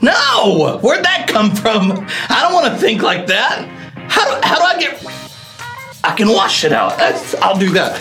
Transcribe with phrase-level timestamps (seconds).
[0.00, 0.78] No!
[0.82, 2.06] Where'd that come from?
[2.28, 3.68] I don't want to think like that.
[4.08, 5.04] How do, how do I get.
[6.04, 6.96] I can wash it out.
[6.98, 7.96] That's, I'll do that.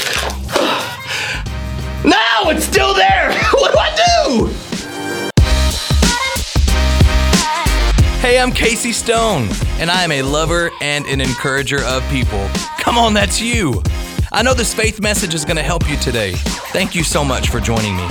[2.04, 3.32] No, it's still there.
[3.52, 4.46] What do I do?
[8.20, 9.48] Hey, I'm Casey Stone,
[9.80, 12.48] and I am a lover and an encourager of people.
[12.78, 13.82] Come on, that's you.
[14.32, 16.32] I know this faith message is going to help you today.
[16.72, 18.06] Thank you so much for joining me.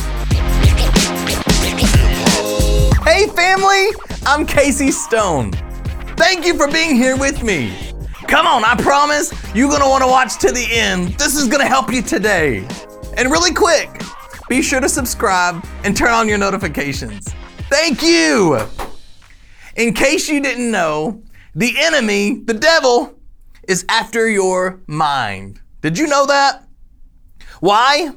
[3.04, 3.90] Hey, family,
[4.26, 5.52] I'm Casey Stone.
[6.16, 7.76] Thank you for being here with me.
[8.30, 11.10] Come on, I promise you're going to want to watch to the end.
[11.20, 12.66] This is going to help you today.
[13.18, 14.02] And really quick,
[14.48, 17.34] be sure to subscribe and turn on your notifications.
[17.70, 18.60] Thank you.
[19.76, 21.22] In case you didn't know,
[21.56, 23.20] the enemy, the devil,
[23.68, 25.60] is after your mind.
[25.86, 26.68] Did you know that?
[27.60, 28.10] Why?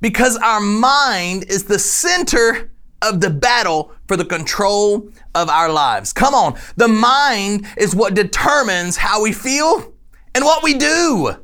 [0.00, 6.14] Because our mind is the center of the battle for the control of our lives.
[6.14, 9.92] Come on, the mind is what determines how we feel
[10.34, 11.36] and what we do.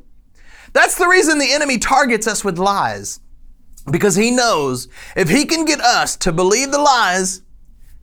[0.73, 3.19] That's the reason the enemy targets us with lies.
[3.91, 7.43] Because he knows if he can get us to believe the lies,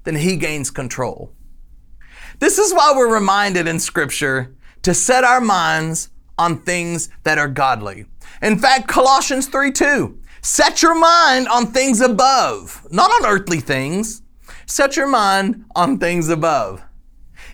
[0.04, 1.32] then he gains control.
[2.38, 7.48] This is why we're reminded in Scripture to set our minds on things that are
[7.48, 8.06] godly.
[8.42, 14.22] In fact, Colossians 3 2, set your mind on things above, not on earthly things.
[14.66, 16.82] Set your mind on things above.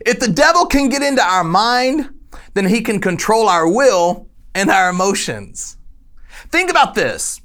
[0.05, 2.09] If the devil can get into our mind,
[2.55, 5.77] then he can control our will and our emotions.
[6.49, 7.41] Think about this.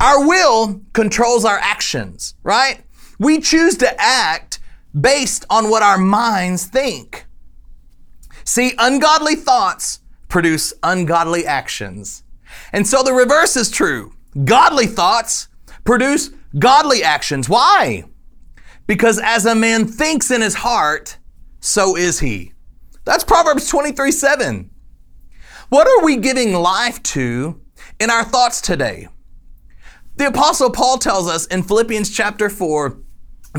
[0.00, 2.82] Our will controls our actions, right?
[3.18, 4.58] We choose to act
[4.98, 7.26] based on what our minds think.
[8.44, 10.00] See, ungodly thoughts
[10.32, 12.24] produce ungodly actions.
[12.72, 14.14] And so the reverse is true.
[14.44, 15.48] Godly thoughts
[15.84, 17.50] produce godly actions.
[17.50, 18.04] Why?
[18.86, 21.18] Because as a man thinks in his heart,
[21.60, 22.52] so is he.
[23.04, 24.70] That's Proverbs 23 7.
[25.68, 27.60] What are we giving life to
[28.00, 29.08] in our thoughts today?
[30.16, 32.98] The Apostle Paul tells us in Philippians chapter 4,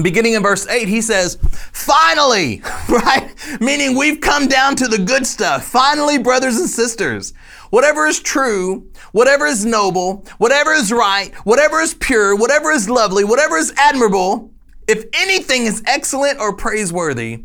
[0.02, 1.38] beginning in verse 8, he says,
[1.72, 3.23] Finally, right?
[3.60, 5.66] Meaning we've come down to the good stuff.
[5.66, 7.34] Finally, brothers and sisters,
[7.70, 13.24] whatever is true, whatever is noble, whatever is right, whatever is pure, whatever is lovely,
[13.24, 14.52] whatever is admirable,
[14.88, 17.44] if anything is excellent or praiseworthy,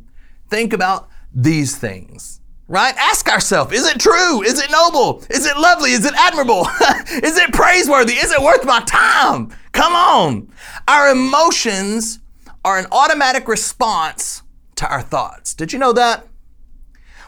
[0.48, 2.40] think about these things.
[2.66, 2.94] Right?
[2.98, 4.42] Ask ourselves, is it true?
[4.42, 5.24] Is it noble?
[5.30, 5.92] Is it lovely?
[5.92, 6.66] Is it admirable?
[7.22, 8.12] is it praiseworthy?
[8.12, 9.50] Is it worth my time?
[9.72, 10.52] Come on.
[10.86, 12.18] Our emotions
[12.66, 14.42] are an automatic response
[14.78, 15.54] to our thoughts.
[15.54, 16.26] Did you know that?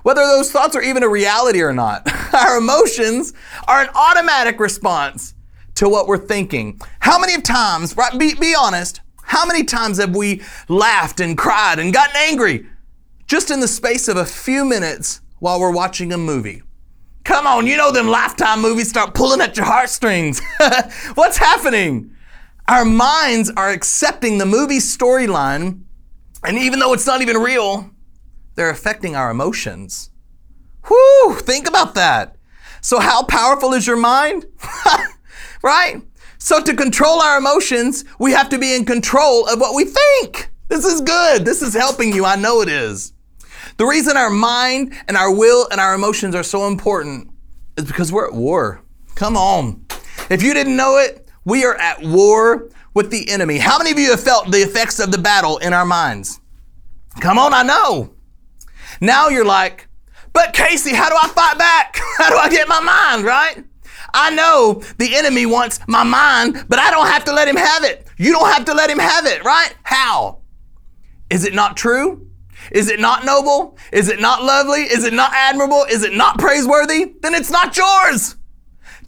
[0.03, 3.33] Whether those thoughts are even a reality or not, our emotions
[3.69, 5.35] are an automatic response
[5.75, 6.81] to what we're thinking.
[7.01, 11.79] How many times, right, be, be honest, how many times have we laughed and cried
[11.79, 12.67] and gotten angry
[13.27, 16.63] just in the space of a few minutes while we're watching a movie?
[17.25, 20.41] Come on, you know them lifetime movies start pulling at your heartstrings.
[21.15, 22.17] What's happening?
[22.67, 25.83] Our minds are accepting the movie storyline,
[26.45, 27.91] and even though it's not even real,
[28.55, 30.11] they're affecting our emotions.
[30.87, 32.37] Whew, think about that.
[32.81, 34.47] So, how powerful is your mind?
[35.63, 36.03] right?
[36.39, 40.51] So, to control our emotions, we have to be in control of what we think.
[40.69, 41.45] This is good.
[41.45, 42.25] This is helping you.
[42.25, 43.13] I know it is.
[43.77, 47.31] The reason our mind and our will and our emotions are so important
[47.77, 48.83] is because we're at war.
[49.15, 49.85] Come on.
[50.31, 53.59] If you didn't know it, we are at war with the enemy.
[53.59, 56.41] How many of you have felt the effects of the battle in our minds?
[57.21, 58.15] Come on, I know.
[59.01, 59.89] Now you're like,
[60.33, 61.97] but Casey, how do I fight back?
[62.19, 63.65] How do I get my mind, right?
[64.13, 67.85] I know the enemy wants my mind, but I don't have to let him have
[67.85, 68.07] it.
[68.19, 69.75] You don't have to let him have it, right?
[69.83, 70.41] How?
[71.31, 72.29] Is it not true?
[72.73, 73.79] Is it not noble?
[73.93, 74.83] Is it not lovely?
[74.83, 75.85] Is it not admirable?
[75.91, 77.15] Is it not praiseworthy?
[77.23, 78.37] Then it's not yours.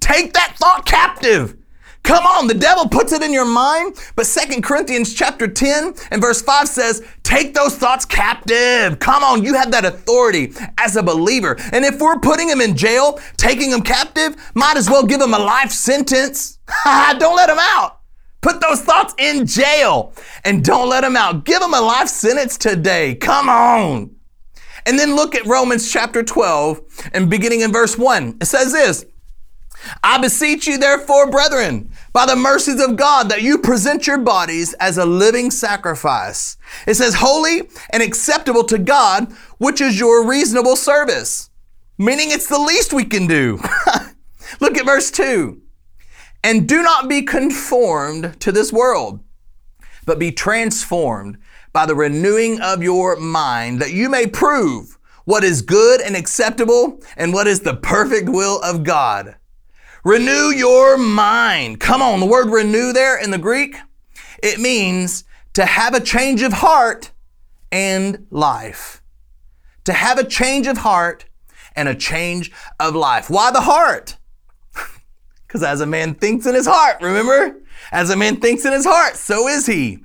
[0.00, 1.56] Take that thought captive.
[2.02, 6.20] Come on, the devil puts it in your mind, but Second Corinthians chapter 10 and
[6.20, 8.98] verse 5 says, take those thoughts captive.
[8.98, 11.56] Come on, you have that authority as a believer.
[11.72, 15.32] And if we're putting him in jail, taking him captive, might as well give him
[15.32, 16.58] a life sentence.
[16.84, 18.00] don't let him out.
[18.40, 20.12] Put those thoughts in jail
[20.44, 21.44] and don't let them out.
[21.44, 23.14] Give them a life sentence today.
[23.14, 24.16] Come on.
[24.84, 28.38] And then look at Romans chapter 12 and beginning in verse 1.
[28.40, 29.04] It says this
[30.02, 34.74] I beseech you, therefore, brethren, by the mercies of God, that you present your bodies
[34.74, 36.56] as a living sacrifice.
[36.86, 41.50] It says, holy and acceptable to God, which is your reasonable service.
[41.98, 43.60] Meaning it's the least we can do.
[44.60, 45.60] Look at verse 2.
[46.44, 49.20] And do not be conformed to this world,
[50.04, 51.38] but be transformed
[51.72, 57.00] by the renewing of your mind, that you may prove what is good and acceptable
[57.16, 59.36] and what is the perfect will of God.
[60.04, 61.78] Renew your mind.
[61.78, 63.76] Come on, the word renew there in the Greek,
[64.42, 67.12] it means to have a change of heart
[67.70, 69.00] and life.
[69.84, 71.26] To have a change of heart
[71.76, 72.50] and a change
[72.80, 73.30] of life.
[73.30, 74.16] Why the heart?
[75.46, 77.60] Because as a man thinks in his heart, remember?
[77.92, 79.98] As a man thinks in his heart, so is he.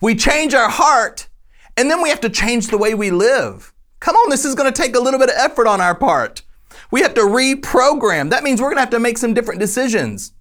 [0.00, 1.28] We change our heart
[1.76, 3.72] and then we have to change the way we live.
[4.00, 6.42] Come on, this is going to take a little bit of effort on our part.
[6.90, 8.30] We have to reprogram.
[8.30, 10.32] That means we're going to have to make some different decisions.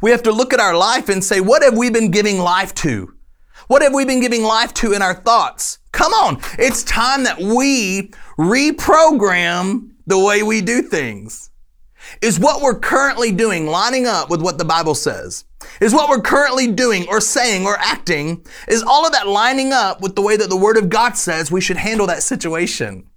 [0.00, 2.74] We have to look at our life and say, what have we been giving life
[2.76, 3.14] to?
[3.68, 5.78] What have we been giving life to in our thoughts?
[5.92, 11.50] Come on, it's time that we reprogram the way we do things.
[12.22, 15.44] Is what we're currently doing lining up with what the Bible says?
[15.80, 20.00] Is what we're currently doing or saying or acting, is all of that lining up
[20.00, 23.10] with the way that the Word of God says we should handle that situation?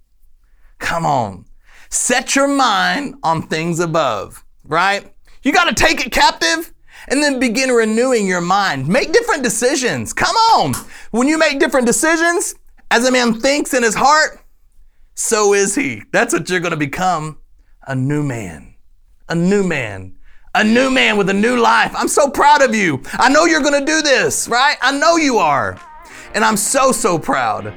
[0.78, 1.46] Come on.
[1.92, 5.12] Set your mind on things above, right?
[5.42, 6.72] You got to take it captive
[7.08, 8.88] and then begin renewing your mind.
[8.88, 10.14] Make different decisions.
[10.14, 10.72] Come on.
[11.10, 12.54] When you make different decisions,
[12.90, 14.40] as a man thinks in his heart,
[15.16, 16.02] so is he.
[16.14, 17.38] That's what you're going to become
[17.86, 18.74] a new man.
[19.28, 20.14] A new man.
[20.54, 21.92] A new man with a new life.
[21.94, 23.02] I'm so proud of you.
[23.12, 24.78] I know you're going to do this, right?
[24.80, 25.78] I know you are.
[26.34, 27.74] And I'm so, so proud.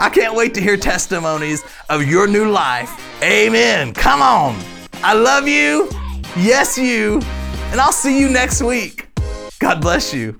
[0.00, 2.88] I can't wait to hear testimonies of your new life.
[3.20, 3.92] Amen.
[3.92, 4.56] Come on.
[5.02, 5.90] I love you.
[6.36, 7.20] Yes, you.
[7.72, 9.08] And I'll see you next week.
[9.58, 10.38] God bless you.